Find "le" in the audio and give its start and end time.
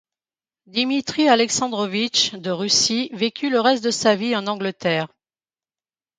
3.51-3.59